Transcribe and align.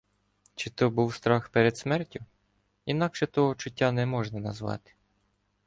Чи 0.55 0.69
то 0.69 0.89
був 0.89 1.13
страх 1.15 1.49
перед 1.49 1.77
смертю? 1.77 2.19
Інакше 2.85 3.27
того 3.27 3.55
чуття 3.55 3.91
не 3.91 4.05
можна 4.05 4.39
назвати. 4.39 4.91